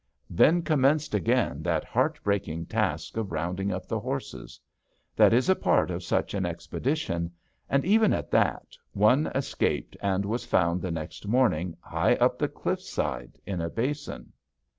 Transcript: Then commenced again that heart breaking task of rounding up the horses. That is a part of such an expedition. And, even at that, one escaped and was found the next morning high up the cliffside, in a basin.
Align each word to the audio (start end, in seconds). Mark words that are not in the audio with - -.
Then 0.31 0.63
commenced 0.63 1.13
again 1.13 1.61
that 1.61 1.83
heart 1.85 2.19
breaking 2.23 2.65
task 2.65 3.17
of 3.17 3.31
rounding 3.31 3.71
up 3.71 3.85
the 3.87 3.99
horses. 3.99 4.59
That 5.15 5.31
is 5.31 5.47
a 5.47 5.53
part 5.55 5.91
of 5.91 6.01
such 6.03 6.33
an 6.33 6.43
expedition. 6.43 7.31
And, 7.69 7.85
even 7.85 8.11
at 8.11 8.31
that, 8.31 8.75
one 8.93 9.27
escaped 9.35 9.95
and 10.01 10.25
was 10.25 10.43
found 10.43 10.81
the 10.81 10.89
next 10.89 11.27
morning 11.27 11.77
high 11.81 12.15
up 12.15 12.39
the 12.39 12.47
cliffside, 12.47 13.37
in 13.45 13.61
a 13.61 13.69
basin. 13.69 14.33